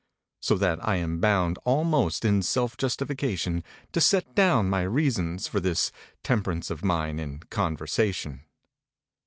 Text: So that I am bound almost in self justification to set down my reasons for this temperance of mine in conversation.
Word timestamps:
So 0.39 0.55
that 0.55 0.83
I 0.83 0.95
am 0.95 1.19
bound 1.19 1.59
almost 1.63 2.25
in 2.25 2.41
self 2.41 2.75
justification 2.75 3.63
to 3.91 4.01
set 4.01 4.33
down 4.33 4.67
my 4.67 4.81
reasons 4.81 5.47
for 5.47 5.59
this 5.59 5.91
temperance 6.23 6.71
of 6.71 6.83
mine 6.83 7.19
in 7.19 7.41
conversation. 7.51 8.41